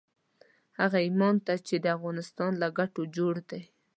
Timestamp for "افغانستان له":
1.97-2.67